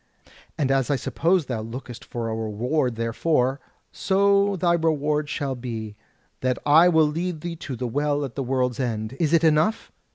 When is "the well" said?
7.75-8.25